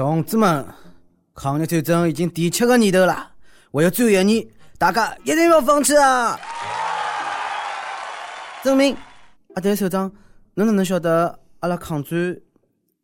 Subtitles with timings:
[0.00, 0.66] 同志们，
[1.34, 3.32] 抗日战争已经第七个年头了，
[3.70, 6.40] 还有最后一年，大家一定要放弃啊！
[8.64, 8.96] 证明，
[9.54, 10.10] 阿谭首长，
[10.54, 12.40] 侬哪能晓得阿拉抗战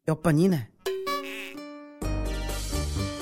[0.07, 0.59] 要八年呢？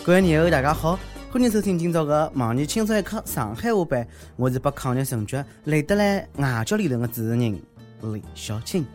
[0.04, 0.96] 各位年后，大家好，
[1.32, 4.06] 欢迎收听今朝的《盲人轻松一刻》上海话版。
[4.36, 7.60] 我是把抗日神剧累得来外教理论的主持人
[8.02, 8.86] 李小青。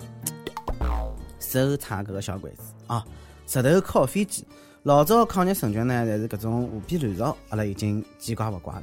[1.37, 3.03] 手插搿个小柜子啊，
[3.45, 4.47] 石头敲飞机。
[4.89, 8.81] 老早抗日神剧呢，侪是搿种胡编乱造，阿拉已经见怪不怪了。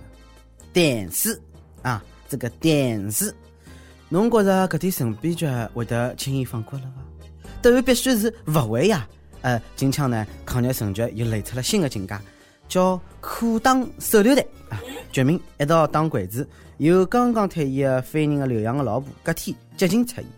[0.72, 1.36] 但是
[1.82, 3.34] 啊，这个但是。
[4.08, 7.50] 侬觉着搿点神编剧会得轻易放过了伐？
[7.60, 9.04] 答案必须是勿会呀！
[9.40, 12.16] 呃，近腔呢，抗日神剧又来出了新的境界，
[12.68, 14.78] 叫裤裆手榴弹啊！
[15.10, 20.30] 剧名一道打鬼子，由刚刚退役的飞人的刘洋的老婆隔天激情出演。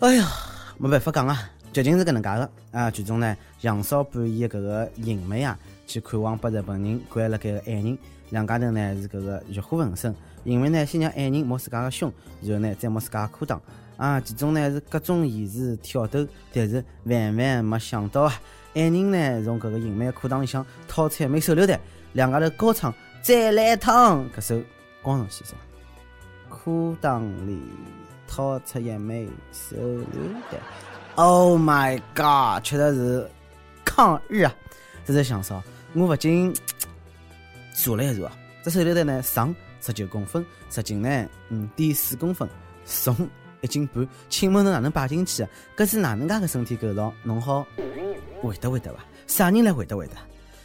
[0.00, 0.30] 哎呀，
[0.76, 2.88] 没办法讲啊，剧情是搿能介的啊！
[2.88, 7.98] 剧中呢，杨少扮演搿个银妹啊，去看望被日本人关了盖个爱人，
[8.30, 10.14] 两家头呢是搿个欲火焚身。
[10.44, 13.58] 因为呢，先让爱人摸自家的胸，然后呢，再摸自家的裤裆，
[13.96, 18.32] 啊，其中呢是各种演示挑逗，但是万万没想到啊，
[18.74, 21.80] 爱人呢从搿个银妹裤裆里向掏出一枚手榴弹，
[22.12, 24.62] 两家头高唱再来一趟，搿首
[25.02, 25.54] 光荣牺牲，
[26.48, 27.58] 裤裆里
[28.28, 30.06] 掏出一枚手榴
[30.52, 30.60] 弹
[31.16, 33.30] ，Oh my God，确实是
[33.84, 34.54] 抗日啊！
[35.04, 35.62] 这是想说，
[35.92, 36.54] 我不禁
[37.74, 39.54] 数了一数啊，这手榴弹呢长。
[39.86, 42.48] 十九公分，直径呢五点四公分，
[42.86, 43.14] 重
[43.60, 44.08] 一斤半。
[44.30, 45.46] 请问侬哪能摆进去？
[45.76, 47.12] 搿是哪能介个身体构造？
[47.22, 47.66] 侬好
[48.40, 49.00] 回答回答伐？
[49.26, 50.14] 啥人来回答回答？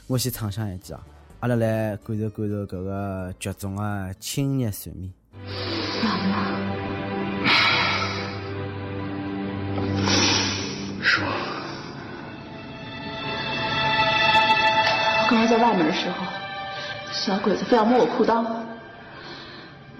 [0.07, 1.05] 我先畅想一句啊，
[1.41, 5.11] 阿拉来感受感受搿个剧中的亲热睡眠。
[15.29, 16.25] 刚刚在外面的时候，
[17.11, 18.43] 小鬼子非要摸我裤裆。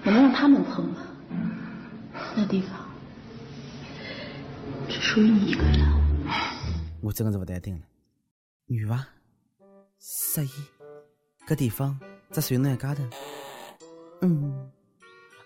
[0.02, 1.02] 我能让他们碰吗？
[2.34, 2.72] 那地方
[4.88, 5.78] 只属于你一个人。
[7.00, 7.82] 我真的是不淡定了，
[8.66, 9.06] 女娃，
[10.00, 10.50] 十一，
[11.46, 11.96] 这地方
[12.32, 13.04] 只属于侬一家头。
[14.22, 14.68] 嗯，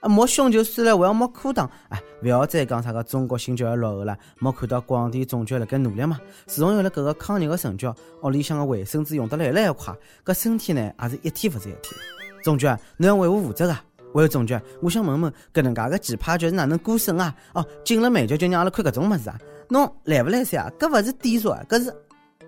[0.08, 6.18] 摸胸就算了，还要摸裤裆，哎，不要再讲啥个中国新教育落后了，没看到广电总局辣盖努力嘛？
[6.46, 7.86] 自从有了搿个抗日的神剧，
[8.22, 9.94] 屋里向的卫生纸用得来越来越快，
[10.24, 11.94] 搿身体呢也是一天不如一天。
[12.42, 12.66] 总局，
[12.96, 13.82] 侬要为我负责啊！
[14.14, 17.34] 还有总局，我想问问，搿能介个奇葩剧是哪能过审啊？
[17.54, 19.38] 哦，进了美剧就让阿拉看搿种物事啊？
[19.68, 20.70] 侬来勿来塞啊？
[20.78, 21.90] 搿勿是低俗啊，搿是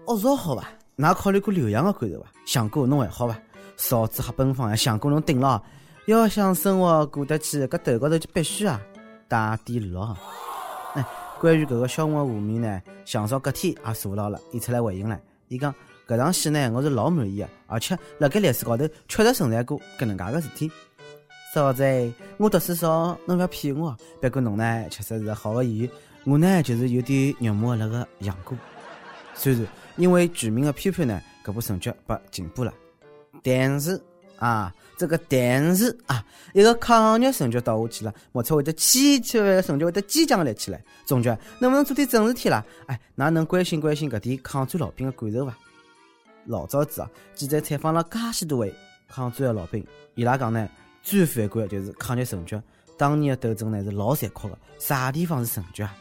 [0.06, 0.68] 恶俗好伐？
[0.98, 2.26] 㑚考虑过刘洋个感受伐？
[2.44, 3.36] 想过侬还好伐？
[3.76, 5.62] 少子黑奔放呀，想过侬顶了？
[6.06, 8.80] 要想生活过得去，搿头高头就必须啊
[9.26, 9.92] 打底绿。
[10.94, 11.04] 哎，
[11.40, 15.18] 关于搿个小红的画面呢，向少隔天也查到了，伊出来回应了，
[15.48, 15.74] 伊讲
[16.06, 20.70] 搿场戏呢，我是老满意的，而且辣盖历史高头确实存在过搿能介个事体。
[21.52, 21.82] 嫂子，
[22.36, 23.96] 我读书少，侬勿要骗我。
[24.22, 25.90] 不过侬呢，确实是好个演员，
[26.24, 28.56] 我呢就是有点肉麻那个杨过。
[29.34, 29.66] 虽然
[29.96, 32.72] 因为剧名的批判呢，搿部神剧被禁播了，
[33.42, 34.00] 但是
[34.38, 40.82] 啊，这个但是啊，一个抗日神剧倒下去了，莫测会得千千万万神剧会得坚强立起来。
[41.04, 42.64] 总局能不能做点正事体啦？
[42.86, 45.56] 哎，哪能关心关心搿点抗战老兵的感受伐？
[46.44, 48.74] 老早子啊，记者采访了介许多位
[49.08, 50.68] 抗战的老兵，伊拉讲呢。
[51.02, 52.60] 最反感就是抗日神剧，
[52.98, 55.96] 当年的斗争呢是老残酷的，啥地方是神剧啊？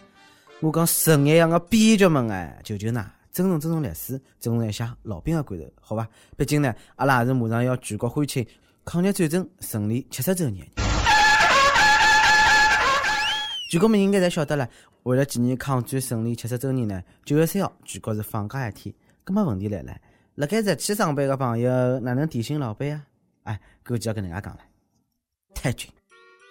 [0.62, 6.07] 我讲神一样的编剧们哎，求求㑚尊重尊重历史，尊重一下老兵的感受，好吧？
[6.38, 8.47] 毕竟呢，阿拉也是马上要举国欢庆
[8.85, 10.66] 抗日战争胜利七十周年。
[13.69, 14.66] 全国人民应该侪晓得了，
[15.03, 18.95] 为了纪念抗战胜利七十周年呢，九月三号全国是放假一天。
[19.25, 19.94] 咁么问题来了，
[20.35, 23.06] 辣盖日去上班的朋友哪能提醒老板啊？
[23.44, 24.62] 哎，估计要跟能介讲了。
[25.53, 25.91] 太君，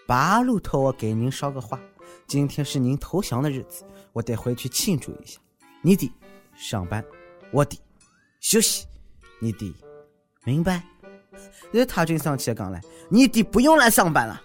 [0.07, 1.81] 八路托我给您捎个话，
[2.27, 5.41] 今天是您投降的日子，我得回去庆祝一下。
[5.81, 6.13] 你得
[6.57, 7.05] 上班，
[7.53, 7.81] 我得
[8.41, 8.87] 休息，
[9.41, 9.75] 你得
[10.45, 10.83] 明白。
[11.73, 14.41] 然后太君生气的讲了，你得不用来上班了。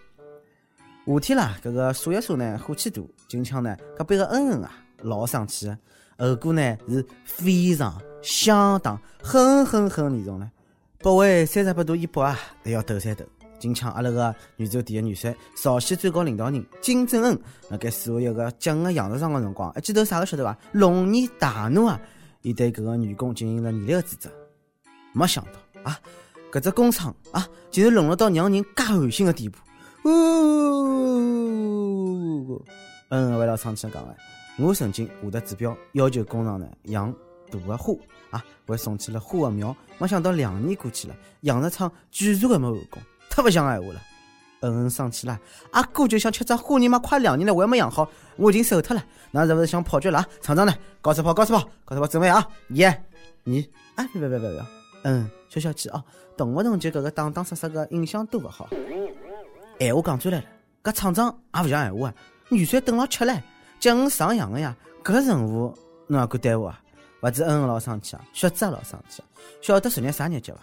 [1.06, 5.70] 夏天啦，这个数一数呢，火气大，今枪呢，隔壁个恩恩啊，老生气，
[6.18, 10.52] 后果呢是非常相当很很很严重了，
[11.00, 13.26] 不为三十八度一百啊，都要抖三抖。
[13.60, 17.40] 近腔阿拉个宇宙第一女帅，朝鲜最高领导人金正恩，
[17.70, 20.58] 辣盖视为一个奖个杨德昌个辰光，一记头啥个晓得伐？
[20.72, 22.00] 龙年大怒啊！
[22.42, 24.32] 伊对搿个员工进行了严厉个指责。
[25.12, 25.52] 没想到
[25.84, 26.00] 啊，
[26.52, 29.60] 搿只工厂啊，竟然沦落到让人介寒心个地步。
[30.06, 30.10] 呜，
[33.10, 34.16] 嗯，为了生气讲了，
[34.58, 37.14] 我曾经下达指标，要求工厂呢养
[37.52, 37.94] 大个花
[38.30, 39.76] 啊，还送去了花个苗。
[39.98, 44.02] 没想到两年过去了，养殖场居然还没完工，太不像闲话了。
[44.62, 45.40] 嗯嗯，生气了，
[45.72, 48.06] 阿哥就想吃只虾，你妈快两年了，我还没养好，
[48.36, 49.02] 我已经瘦脱了。
[49.32, 50.26] 那是不是想跑绝了？
[50.42, 50.74] 厂长呢？
[51.02, 52.46] 高速跑，高速跑，高速跑，准备啊！
[52.68, 52.92] 一、二，
[53.96, 54.66] 哎，别别别别别，
[55.04, 56.04] 嗯，消消气啊！
[56.36, 58.68] 动不动就搿个打打杀杀个，影响多勿好。
[59.80, 60.46] 闲话讲转来了，
[60.84, 62.14] 搿厂长也勿像闲话啊！
[62.50, 63.42] 女婿等牢吃唻，
[63.80, 65.74] 叫我上扬个呀，搿任务
[66.08, 66.82] 侬也敢耽误啊？
[67.22, 69.24] 勿止嗯嗯老生气啊，雪子也老生气！
[69.62, 70.60] 晓得昨日啥日节伐？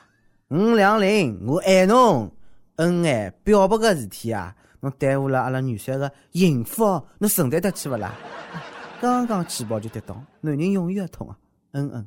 [0.49, 2.31] 五两零，我爱侬。
[2.77, 6.85] 恩爱表白个事体啊，侬耽误了阿拉女婿个幸福，
[7.19, 8.15] 侬承担得起勿啦？
[9.01, 11.39] 刚刚起跑就跌倒，男人永远痛啊！
[11.73, 12.07] 嗯嗯，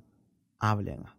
[0.61, 1.13] 也勿灵啊！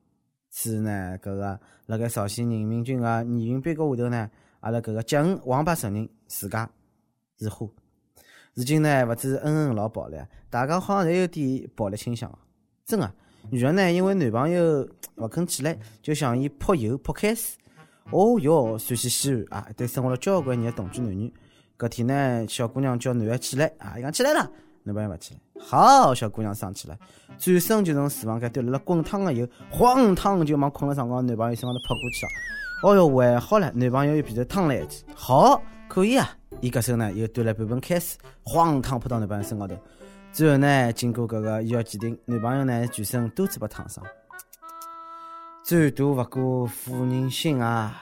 [0.53, 4.31] 是呢，搿个辣盖朝鲜人民军个义勇碑高下头呢，
[4.61, 6.69] 阿拉搿个蒋恩王八承认自家
[7.39, 7.67] 是花。
[8.55, 10.17] 如今呢，勿止恩恩老暴力，
[10.49, 12.37] 大家好像侪有点暴力倾向。
[12.85, 13.13] 真个，
[13.51, 17.57] 女人呢，因为男朋友勿肯起来，就向伊泼油泼开水。
[18.11, 21.33] 哦哟，陕西西安啊，一对生活了交关年的同居男女，
[21.79, 24.51] 搿天呢，小姑娘叫男的起来啊，伊讲起来了，
[24.83, 26.99] 男朋友勿起来，好，小姑娘生气了，
[27.39, 32.31] 转身就从厨房间端来了滚烫的油，晃烫就往困了床高男朋友身上头泼过去了。
[32.83, 36.37] 哦哟，还好了，男朋友又皮头烫了一记，好，可以啊。
[36.61, 39.77] 伊搿手呢又端了半盆开水，晃烫泼到男朋友身高头。
[40.33, 44.05] 最后呢，经过搿个医学鉴定，男朋友呢全身多次被烫伤。
[45.71, 47.95] 最大不过妇人心啊，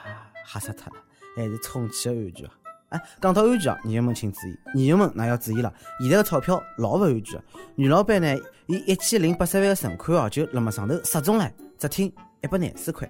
[0.43, 0.99] 吓死脱了，
[1.35, 2.51] 还是充气的安全啊！
[2.89, 7.43] 哎，讲到安全啊，女友们请注意，女友们那要注意了，现在的钞票老不安全啊！
[7.75, 8.35] 女老板呢，
[8.65, 12.11] 以一千零八十万的存款哦，就辣么上头失踪了，只听
[12.41, 13.07] 一百廿四块。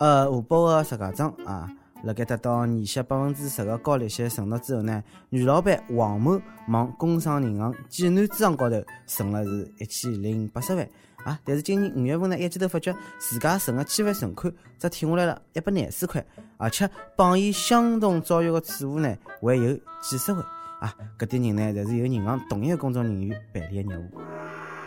[0.00, 1.70] 呃，华宝的石家庄啊，
[2.02, 10.88] 辣盖得到年息百分之十的高利息承诺之后呢，女老板王某往工商银行济南支行高头存了是一千零八十万。
[11.24, 11.38] 啊！
[11.44, 16.24] 但是今年五月份呢，一记头发觉自家存个千万存款只挺下来了一百廿四块，
[16.56, 20.42] 而且帮伊相同遭遇的储户呢还有几十位。
[20.80, 24.10] 啊，搿点人呢，侪是由银行同一个工作人员办理的业务。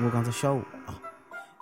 [0.01, 0.99] 我讲只笑话啊，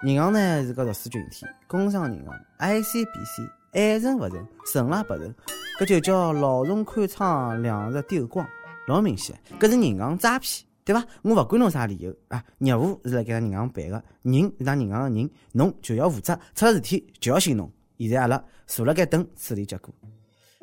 [0.01, 5.35] 银行呢是个弱势群体，工商银行 ICBC 爱存勿存，存了不存，
[5.79, 8.43] 搿就叫老荣看仓，两日丢光，
[8.87, 10.65] 老明显，搿是银行诈骗。
[10.85, 11.05] 对伐？
[11.21, 17.71] 我勿管侬啥理由啊，业务是辣盖银行办个，人是当银行个人，侬就要负责，出了事体就要寻侬。
[17.97, 19.93] 现在阿拉坐辣盖等处理结果。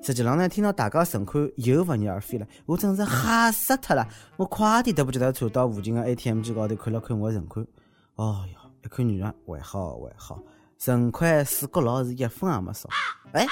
[0.02, 4.06] 实际上呢，听到大家存款又不翼而飞了，我真是吓死脱了。
[4.36, 7.66] 我快点都不记得，走到附近个 ATM 机高头看了看我个存款。
[8.16, 10.42] 哦哟，一看女人还好还好，
[10.78, 12.88] 存款四角六是一分也没少。
[13.32, 13.46] 哎，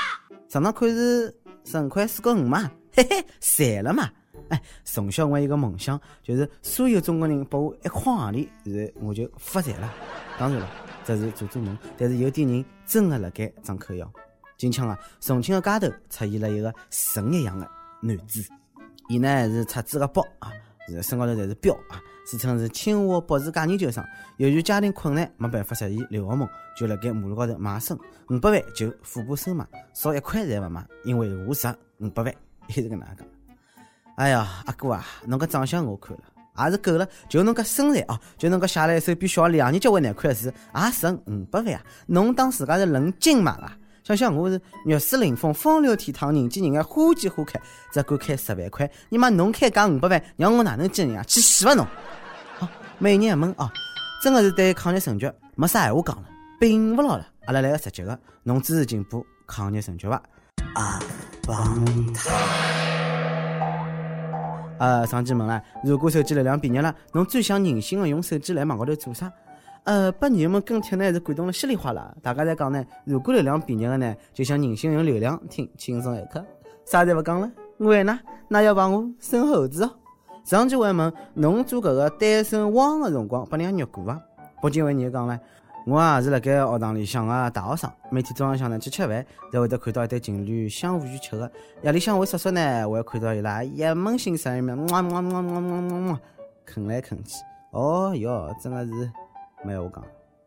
[0.49, 1.35] 上趟看是
[1.65, 4.11] 存款四角五嘛，嘿嘿，赚了嘛。
[4.49, 9.93] 哎，从小我有个梦想，就是所有中国人拨我一块行钿，然后我就发财了。
[10.39, 10.69] 当然了，
[11.05, 14.11] 这是做做梦，但是有点人真的辣盖张口要。
[14.57, 18.43] 今腔啊，重庆的街头出现了一个神一样的男子，
[19.09, 20.53] 伊呢是擦子个包啊，
[20.89, 24.05] 是身高头侪是标啊，自称是清华博士假研究生。
[24.39, 27.97] 由于家庭困难，没办法实现留学梦，就辣盖马路高头卖身，
[28.31, 31.69] 五百万就腹部收买，少一块侪勿卖，因为我值
[31.99, 32.35] 五百万，
[32.69, 33.27] 一直跟哪讲。
[34.19, 41.81] 哎呀，阿哥啊，侬个长相我看了也是够了，就侬个身材哦，就侬个写了一手比小两年级还难看的字，也值五百万啊！
[42.07, 43.77] 侬当自家是论斤买啊？
[44.03, 47.61] 想想我是玉树临风、风流倜傥、人见人爱、花见花开，
[47.93, 51.23] 只敢开十万块，你妈侬开价五百万，让我哪能见人啊？
[51.23, 51.87] 去死吧侬！
[52.59, 53.71] 好，每年一问哦，
[54.21, 56.25] 真的是对抗日神剧没啥闲话讲了，
[56.59, 57.25] 并不牢了。
[57.47, 60.21] 阿拉来个直接的，侬支持进步抗日神剧伐？
[60.75, 60.99] 啊，
[61.47, 62.88] 帮他。
[64.79, 69.31] 呃，上期问了，如果手机流量变热了，侬最想人性的用手机来网高头做啥？
[69.85, 72.15] 呃，把女友们跟帖呢是感动了稀里哗啦。
[72.23, 76.45] 大家在讲呢，如果流量变热了呢，就想人性用流量听轻松一刻，
[76.85, 77.51] 啥侪勿讲了。
[77.79, 78.19] 为呢，
[78.49, 79.91] 那要帮我生猴子哦。
[80.45, 84.21] 上期还问，侬做搿个单身汪的辰光，把人家虐过伐？
[84.63, 85.39] 北京为你讲了。
[85.87, 91.51] 我也是辣盖学堂里向个大学生，每天早浪向呢去吃饭，侪会得看到一对情侣相互去吃的。
[91.83, 96.21] 夜里向回宿舍呢，会看到伊拉一门心思面，么么么么么么么，
[96.67, 97.37] 啃来啃去。
[97.71, 98.93] 哦哟，真的是
[99.65, 100.05] 没闲话讲。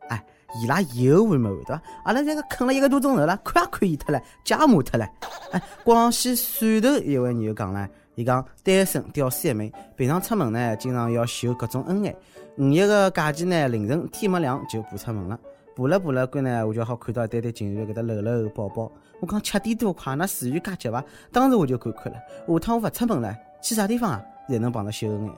[0.08, 0.24] 哎，
[0.62, 1.82] 伊拉有完没完对伐？
[2.04, 5.08] 阿拉这个啃了一个多钟头了，看也看厌脱了，家麻脱了。
[5.50, 12.14] 哎，广西汕头一位女友讲了，伊讲单身屌丝一枚，平常出门呢，经常要秀各种恩爱。
[12.58, 15.40] 五一个假期呢，凌晨天没亮就爬出门了，
[15.74, 18.92] 爬了爬了，关呢我就好看到一对对情侣搿他搂搂抱抱。
[19.20, 21.02] 我讲七点多快，那至于介急伐？
[21.32, 25.32] 当时我就感慨了，下趟我勿出门了，去啥地方啊才能碰到秀恩爱？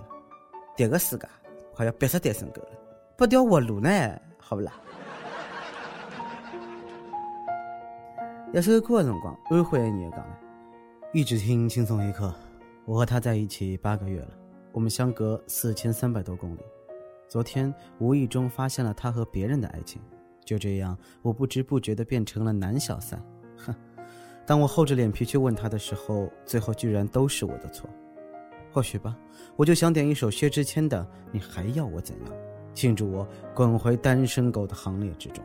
[0.76, 1.28] 迭个世界
[1.72, 2.70] 快要逼死单身狗了，
[3.16, 3.90] 不掉活路呢，
[4.36, 4.72] 好不啦？
[8.52, 10.36] 一首歌的辰光，安徽的女的讲了，
[11.12, 12.34] 一直听轻松一刻。
[12.86, 14.28] 我和他在一起八个月了，
[14.70, 16.60] 我们相隔四千三百多公里。
[17.28, 20.02] 昨天无意中发现了他和别人的爱情，
[20.44, 23.18] 就这样，我不知不觉的变成了男小三。
[23.56, 23.74] 哼，
[24.44, 27.88] 当我厚着脸皮去问他的时候，最后居然都是我的错。
[28.70, 29.16] 或许吧，
[29.56, 31.00] 我就想点一首薛之谦的
[31.32, 32.28] 《你还要我怎样》，
[32.74, 35.42] 庆祝我滚回单身狗的行列之中。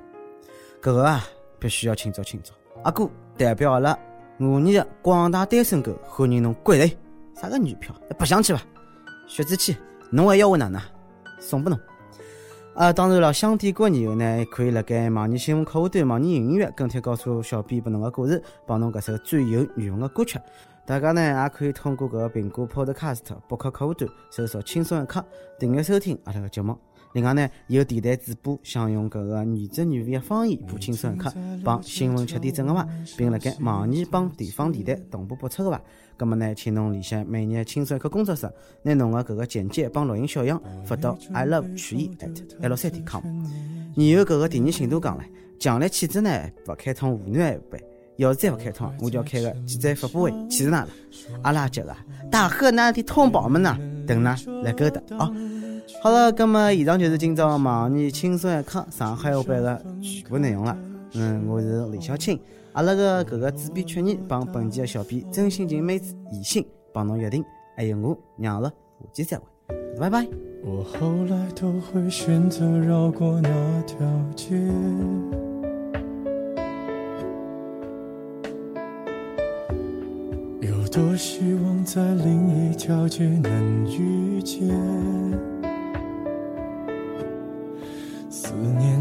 [0.81, 1.23] 哥啊，
[1.57, 2.51] 必须要庆祝庆祝。”
[2.83, 3.97] 阿哥代表阿拉
[4.39, 6.91] 我你的广大单身狗，欢迎侬归来。
[7.39, 7.95] 啥个女票？
[8.17, 8.61] 白相去吧？
[9.25, 9.77] 薛之谦，
[10.11, 10.81] 侬还要我哪能？
[11.39, 11.79] 送拨侬。
[12.75, 20.37] 啊，当然了，想点歌女友呢，可以辣盖网易新闻客户端、网易云音乐跟帖告诉小编拨侬个故事，帮侬搿首最有缘分的歌曲。
[20.85, 25.23] 大家呢也可以通过搿个苹果 Podcast 博客客户端搜索“轻松一刻”，
[25.57, 26.77] 订阅收听阿拉个节目。
[27.13, 32.87] 另外呢，有电台主播想用搿个原汁原味的方言播青春一刻，帮新闻吃点整个伐，
[33.17, 35.81] 并辣盖网易帮地方电台同步播出的话，
[36.15, 38.47] 葛么呢，请侬联系每日青春一刻工作室，
[38.83, 43.23] 拿侬个搿个简介帮录音小样发到 i love 曲艺 at l 三点 com。
[43.23, 45.23] 然后搿个第二进度讲了，
[45.59, 46.29] 强烈谴责呢
[46.67, 47.81] 勿开通湖南版本，
[48.17, 50.87] 要是再不开通，我就要开个记者发布会气死㑚了。
[51.41, 51.95] 阿拉这个
[52.29, 53.75] 大河南的同胞们呐，
[54.05, 55.31] 等㑚来勾搭啊！
[56.01, 60.77] 好了，那么以上就是今朝网易轻松一刻上海话版的全部内容了。
[61.15, 62.39] 嗯，我是李小青，
[62.71, 67.43] 阿拉个搿个主编曲艺帮本期的小编真心情妹子宜兴帮侬约定，
[67.75, 69.43] 还有我娘了，下期再会，
[69.99, 70.25] 拜拜。
[70.63, 73.49] 我后来都会选择绕过那
[73.81, 73.97] 条
[74.37, 74.55] 街，
[80.61, 84.69] 有多希望在另一条街能遇见。